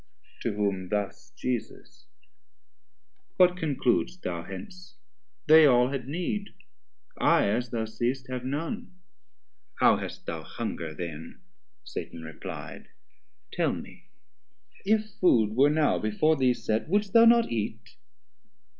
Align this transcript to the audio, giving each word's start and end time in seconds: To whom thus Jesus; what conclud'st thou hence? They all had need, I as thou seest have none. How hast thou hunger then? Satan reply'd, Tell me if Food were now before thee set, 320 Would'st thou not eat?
To 0.39 0.51
whom 0.53 0.89
thus 0.89 1.31
Jesus; 1.37 2.07
what 3.37 3.55
conclud'st 3.55 4.23
thou 4.23 4.41
hence? 4.41 4.95
They 5.45 5.67
all 5.67 5.89
had 5.91 6.07
need, 6.07 6.55
I 7.19 7.45
as 7.47 7.69
thou 7.69 7.85
seest 7.85 8.25
have 8.25 8.43
none. 8.43 8.95
How 9.75 9.97
hast 9.97 10.25
thou 10.25 10.41
hunger 10.41 10.95
then? 10.95 11.41
Satan 11.83 12.23
reply'd, 12.23 12.87
Tell 13.53 13.73
me 13.73 14.09
if 14.85 15.05
Food 15.19 15.55
were 15.55 15.69
now 15.69 15.99
before 15.99 16.35
thee 16.35 16.55
set, 16.55 16.87
320 16.87 16.91
Would'st 16.91 17.13
thou 17.13 17.25
not 17.25 17.51
eat? 17.51 17.97